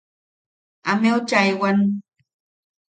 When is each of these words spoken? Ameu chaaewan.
Ameu 0.91 1.17
chaaewan. 1.29 1.77